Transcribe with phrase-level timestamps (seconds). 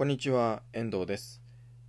[0.00, 1.42] こんにちは、遠藤です。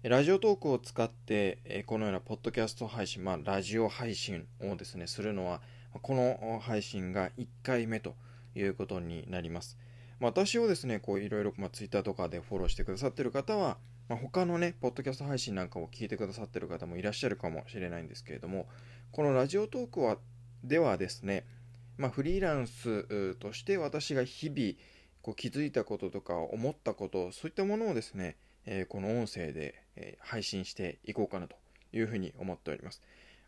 [0.03, 5.61] ラジオトークを使って、このようなポッドキャスト配信、まあ、ラジオ配信をですね、するのは、
[6.01, 8.15] この配信が1回目と
[8.53, 9.77] いうことになります。
[10.19, 13.77] まあ私をですね、こういろいろ、まあ、Twitter とかでフォローしてくださってる方は、
[14.09, 18.67] まあ、他のね、ポッドキャスト配信なんかを聞いてくださってる方もいらっしゃるかもしれないんですけれども、
[19.13, 20.17] このラジオトークは、
[20.65, 21.45] ではですね、
[21.97, 24.73] まあ、フリーランスとして私が日々
[25.21, 28.35] こう気づいたこととか思ったことそういったものをですね、
[28.65, 31.55] えーこの音声で、えー配信していこうかなと
[31.93, 33.01] いうふうに思っております。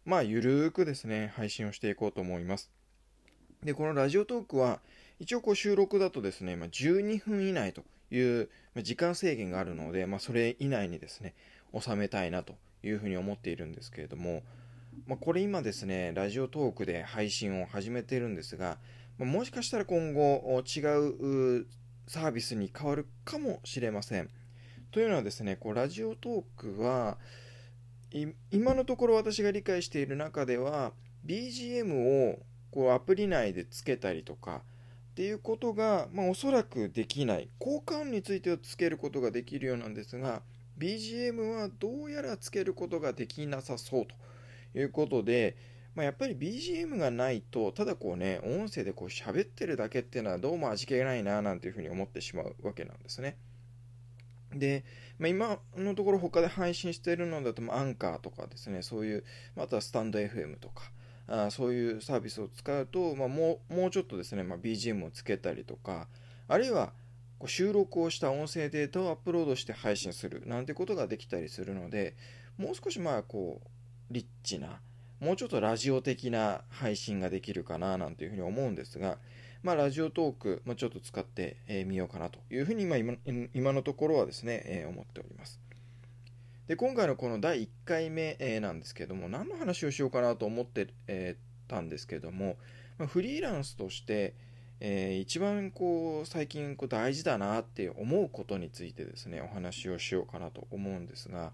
[0.06, 2.70] まあゆるーくですね配信をしていこうと思います。
[3.64, 4.82] でこのラジオトークは
[5.20, 8.50] 一応こう収録だとですね、まあ、12分以内という
[8.82, 11.34] 時間制限があるので、まあ、それ以内にですね
[11.80, 14.44] 収めたいなというふうに思っているんですけれども、
[15.08, 18.78] まあ、これ今ですねラジオトークで配信を始めてるんですが、
[19.18, 21.68] もしかしたら今後違う
[22.08, 24.30] サービスに変わるかもしれません。
[24.92, 27.18] というのはですねこうラジオトークは
[28.52, 30.94] 今のところ私が理解している中では
[31.26, 32.40] BGM を
[32.72, 34.62] こうアプリ内でつけたりとか
[35.12, 40.42] っていうことが、まあ、おそらくできない効果音についてはつけることができるようなんですが
[40.78, 44.16] BGM はどうやらつけることができなさそうと
[44.78, 45.56] いうことで、
[45.96, 53.38] まあ、やっぱり BGM がないとただこうね音声でこう喋ってるだけっていうのはどうも味気がないななんていうふうに思ってしまうわけなんですね。
[54.56, 54.84] で、
[55.20, 59.24] まあ、今のところ他で配信しているのだと、まアンカーとかですねそういう
[59.56, 60.92] またスタンド FM とか
[61.28, 66.08] あそういうサービスを使うと、まあ、もうもうちょっとですね、まあ、BGM をつけたりとか
[66.48, 66.94] あるいは
[67.40, 72.16] こう収録をした音声データをアップロードして配信するなんてことができたりするので
[72.58, 74.80] もう少しまあこうリッチな
[75.24, 79.18] もうちょっとラジオ的な配信ができるかななんていうふうに思うんですが、
[79.64, 82.98] まあ、ラジオトーク、まあ、ちょっと使ってみ、えーようかなというふうに今
[83.54, 85.62] 今のところはですね、え思っております。
[86.68, 90.88] で今回のこの第1回目、なんですけども何の話をしようかなと思って、
[91.70, 92.58] たんですけども、
[92.98, 94.34] ま、フリーランスとして、
[94.82, 101.54] えー一番こう最近こう大事だなって思うことについてですねお話をしようかなと思うんですが、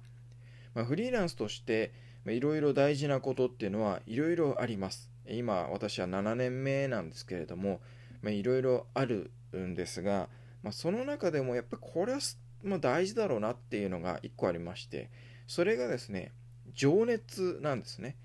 [0.73, 1.91] まあ、フリーランスとして
[2.31, 5.09] いろいろ大事なことっていうのはいろいろあります。
[5.27, 7.81] 今私は7年目なんですけれども
[8.23, 10.27] いろいろあるんですが、
[10.63, 15.09] まあ、その中でもやっぱりこれはすまあ、大事だろうなっていうのが1個ありまして
[15.47, 16.33] それがですね
[16.73, 18.15] 情熱なんですね。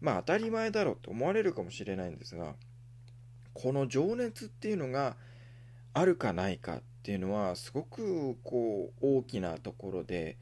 [0.00, 2.54] まあ当たり前だろうと思われるかもしれないんですが
[3.54, 5.16] この情熱っていうのが
[5.92, 10.36] あるかないかっていうのはすごくこう大きなところで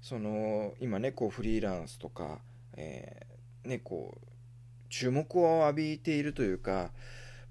[0.00, 2.40] その今ねこうフリーランスとか、
[2.76, 4.26] えーねこう
[4.88, 6.90] 注目を浴びているというか、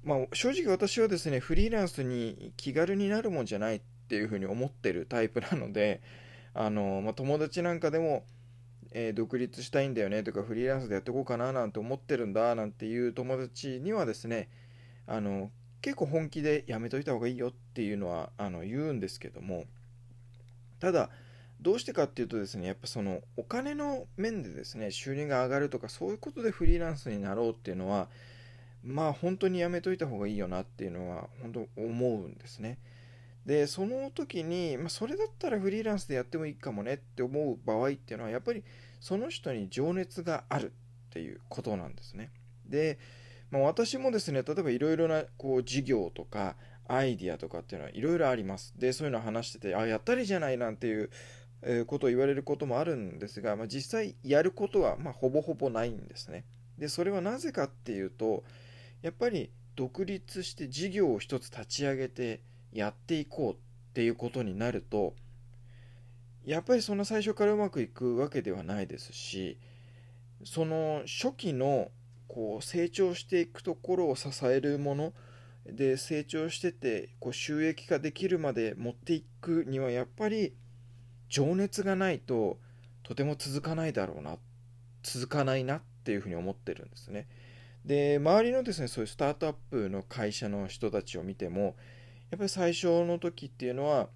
[0.04, 6.02] まあ、正直私はですねフリーランスに気軽になるもんじゃないっていうふうに思ってるタイプなので
[6.54, 8.26] あの、まあ、友達なんかでも、
[8.92, 14.50] えー独立したいんだよねとかフリーランスでやっていこうかななんて思ってるんだなんていう友達にはですね
[15.06, 19.66] あの結構本気でやめといた方がいいよっていうのはあの言うんですけども
[20.80, 21.10] ただ
[21.62, 28.08] どうしてかっていうとですねやっぱそのお金の面でですね収入が上がるとかそういうことでフリーランスになろうっていうのは
[28.84, 32.78] まあ本当にやめといた方がいいよなっていうのは本当思うんですね。
[33.46, 38.64] でその時に、まあ、それだったらフリーランスでやってもいいかもねって思う場合っていうのはやっぱり
[39.00, 40.74] その人に情熱があるっ
[41.12, 42.32] ていうことなんですね。
[42.66, 42.98] で、
[43.52, 46.56] まあ、私もですね例えばいろいろなこう事業とか
[46.88, 48.74] アイディアとかっていうのはいろいろあります。
[48.78, 51.10] でそういうの話しててあやったりじゃないなんていう
[51.88, 56.46] ことを言われることもあるんですが、まあ、実際やることはまあほぼほぼないんですね。
[56.78, 58.44] でそれはなぜかっていうと
[59.02, 63.58] やっぱり独立して事業を一つ立ち上げてやっていこうっ
[63.94, 65.16] ていうことになると
[66.46, 69.58] やっぱりそんな最初からうまくいくわけではないですし
[70.44, 71.90] その初期の
[72.28, 75.14] こう成長していくところを支えるもの
[75.66, 80.54] で成長しててこう収益化できるまで持っていくにはやっぱり
[81.30, 82.58] 情熱がないと
[83.04, 84.38] とても続かないだろうな
[85.04, 87.28] 続かないなっていうふうに思ってるんですね。
[87.86, 91.76] で周りのですねそういうスタートアップの会社の人たちを見ても
[92.32, 94.10] やっぱり最初の時っていうのは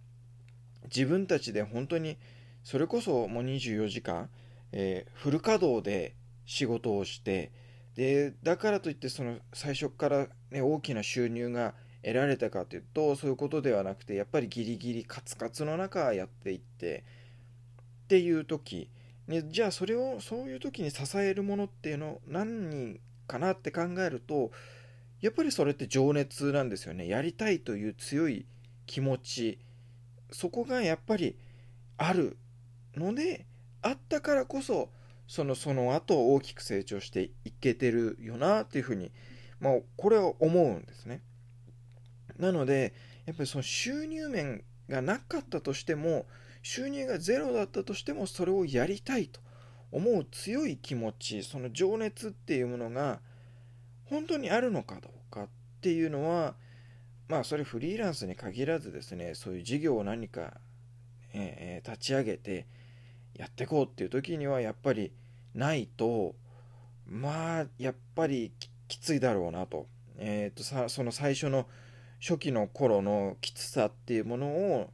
[0.86, 2.18] 自分たちで本当に
[2.64, 4.30] それこそもう24時間、
[4.72, 6.16] えーフル稼働で
[6.46, 7.52] 仕事をして
[7.96, 17.04] でだからといってその最初から、ね、大きな収入が得られたかというとそういうことではなくてやっぱりギリギリカツカツの中やっていって
[18.04, 18.90] っていう時。
[19.28, 24.50] ねじゃあそれをそういう時に支えるものっていうの何人かなって考えると
[25.22, 27.08] やっぱりそれって情熱なんですよね。
[27.08, 28.46] やりたいという強い
[28.86, 29.60] 気持ち。
[30.32, 31.36] そこがやっぱり
[31.98, 32.38] ある
[32.96, 33.46] ので
[33.82, 34.90] あったからこそ
[35.28, 39.12] そのその後大きく成長していけてるよなっていうふうに、
[39.60, 41.22] まあ、これは思うんですね。
[42.40, 42.94] なので
[43.26, 46.26] やっぱりその収入面がなかったとしても
[46.64, 49.40] 収入がゼロだったとしてもそれをやりたいと
[49.92, 53.20] 思う強い気持ちその情熱っていうものが
[54.06, 55.48] 本当にあるのかどうかっ
[55.82, 56.56] ていうのは
[57.28, 60.60] まあそれフリーランスに限らずですねそういう事業を何か、
[61.34, 62.68] えー、立ち上げて
[63.36, 65.14] やっていこうっていう時にはやっぱり
[65.54, 66.36] ないと
[67.06, 68.52] まあやっぱり
[68.88, 69.88] きついだろうなと,、
[70.18, 71.68] えーと、さその最初の
[72.22, 74.90] 初期の頃のきつさっていうものを、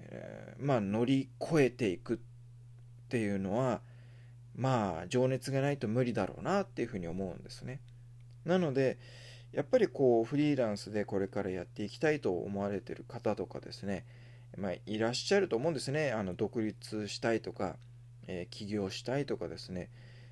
[0.00, 2.18] えー、まあ乗り越えていくっ
[3.08, 3.80] ていうのは
[4.56, 7.80] まあ情熱がないと無理だろうなっていうふうに思うんですね。
[8.44, 8.98] なので
[9.52, 14.04] やっぱりこうフリーランスでこれからやっていきたいと思われてる方とかですね、
[14.56, 17.76] まあ、いらっしゃると思うんですねあの独立したいとか、
[18.26, 19.88] えー、起業したいとかですね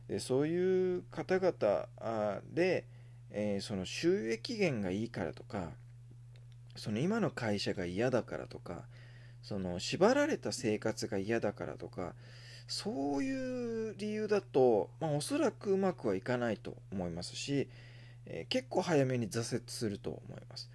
[0.09, 2.85] でそういう方々で、
[3.31, 5.71] えー、その収益源がいいからとか
[6.77, 8.85] その今の会社が嫌だからとか
[9.43, 12.15] その縛られた生活が嫌だからとか
[12.67, 17.69] そういう理由だと、まあ、おそらくうまくはいかないと思いますし、
[18.27, 20.69] えー、結構早めに挫折すると思います。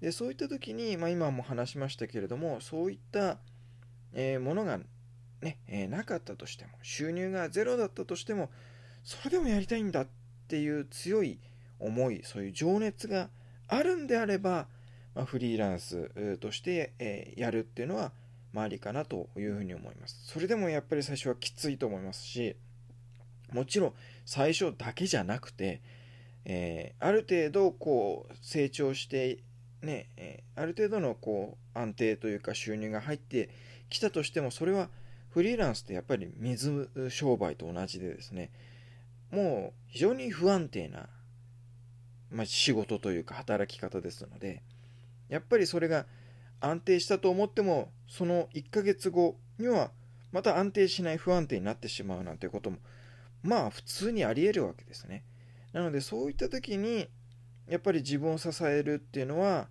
[0.00, 3.38] でそういった時に、まあ、今も話しましたけれどもそういった、
[4.12, 4.78] えー、ものが
[5.40, 8.50] ね、えー、なかったとしても収入がゼロだったとしても
[9.02, 10.06] それでもやりたいんだっ
[10.48, 11.40] ていう強い
[11.80, 13.30] 思いそういう情熱が
[13.68, 14.66] あるんであれば、
[15.18, 18.12] まあ、フリーランスとして、え、やるっていうのは
[18.52, 20.16] まありかなというふうに思います。
[20.24, 22.54] それでもやっぱり最初はきついと思いますし
[23.52, 23.94] もちろん
[24.24, 25.82] 最初だけじゃなくて、
[26.44, 29.38] えー、ある程度こう成長して
[29.82, 33.50] ね、え、ある程度のこう安定というか収入が入って
[33.90, 34.88] きたとしてもそれは
[35.30, 38.52] フリーランスってやっぱり水商売と同じでですね
[39.32, 41.08] もう非常に不安定な、
[42.30, 44.62] まあ、仕事というか働き方ですので
[45.28, 46.06] やっぱりそれが
[46.60, 49.90] 安定したと思ってもその1ヶ月後には
[50.32, 52.78] また安定しない不安定になってしまうなんていうことも
[53.42, 55.24] まあ普通にありえるわけですね。
[55.72, 57.08] なのでそういった時に
[57.68, 59.68] やっぱり自分を支えるっていうのは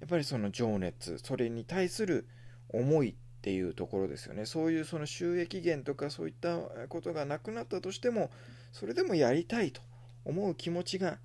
[0.00, 2.26] やっぱりその情熱それに対する
[2.70, 4.46] 思いっていうところですよね。
[4.46, 6.58] そういうその収益源とかそういった
[6.88, 8.30] ことがなくなったとしても
[8.72, 9.80] それでもやりたいと
[10.24, 11.18] 思う気持ちが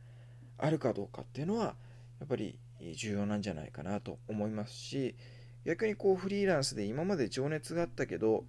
[0.57, 1.75] あるかどうかっていうのは
[2.19, 2.59] やっぱり
[2.95, 5.15] 重要なんじゃないかなと思いますし
[5.65, 8.45] 逆にこうフリーランスで今まで情熱があったけど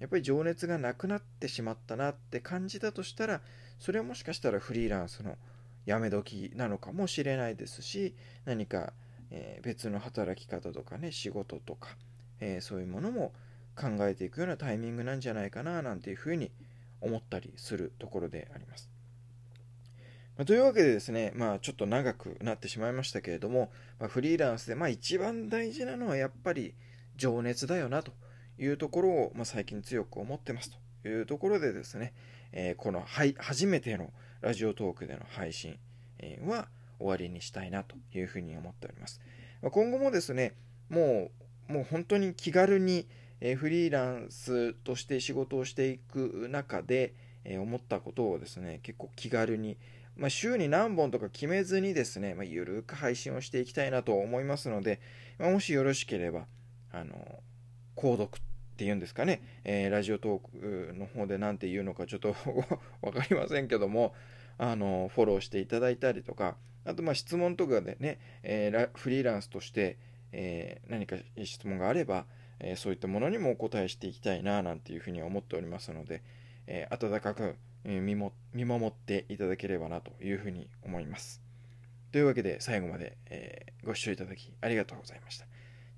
[0.00, 3.40] やっぱり情熱がなくなってしまったなって感じたとしたら
[3.78, 5.36] それはもしかしたらフリーランスの
[5.86, 8.14] やめ時なのかもしれないですし
[8.44, 8.92] 何か、
[9.30, 11.90] え、別の働き方とかね仕事とか、
[12.40, 13.32] え、そういうものも
[13.76, 16.50] 考えていくようなタイミングなんじゃないかななんていうふうに
[17.00, 18.93] 思ったりするところであります。
[20.36, 26.74] ま、というわけでですね、まあ、ちょっと長くなってしまいましたけれども、まあ、フリーランスで、まあ、一番大事なのはやっぱり
[27.16, 28.12] 情熱だよなと
[28.58, 30.70] いうところを、まあ、最近強く思ってます
[31.02, 32.12] というところでですね、
[32.52, 34.10] えー、この、はい、初めての
[34.40, 35.78] ラジオトークでの配信、
[36.46, 39.20] は終わりにしたいなというふうに思っております。
[39.62, 40.54] ま、今後もですね、
[40.88, 41.30] も
[41.68, 43.08] う、もう本当に気軽に、
[43.56, 47.14] フリーランスとして仕事をしていく中で、
[47.44, 49.76] 思ったことをですね、結構気軽に、
[50.16, 55.00] まあ、週に何本とか決めずにですね、まあ、ゆるく配信をしていきたいなと思いますので、
[55.38, 56.46] まあ、もしよろしければ、
[56.92, 57.42] あの、
[57.96, 62.34] 購読っていうんですかね、えー、ラジオトークの方で何て言うのかちょっと
[63.02, 64.14] 分かりませんけども、
[64.56, 69.98] あの、フォローしていただいたりとか、あと、ま、質問とかでね、えー、フリーランスとして、
[70.32, 72.26] えー、何か質問があれば、
[72.60, 76.22] えそういったものにもお答えしていきたいな、なんていうふうに思っておりますので、
[76.66, 81.42] え温かく見も見守っていただければなというふうに思います。
[82.12, 85.46] というわけで最後まで、えー、ご視聴いただきありがとうございました。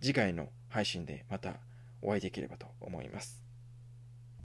[0.00, 1.55] 次回の配信でまた
[2.02, 3.46] お会いできればと思います。